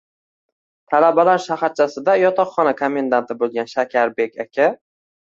[0.93, 4.67] Talabalar shaharchasida yotoqxona komendanti bo`lgan Shakarbek aka